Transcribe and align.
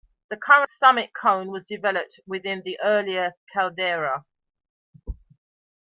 The 0.31 0.35
current 0.37 0.67
summit 0.67 1.11
cone 1.13 1.51
was 1.51 1.67
developed 1.67 2.21
within 2.25 2.63
the 2.65 2.79
earlier 2.83 3.33
caldera. 3.53 4.25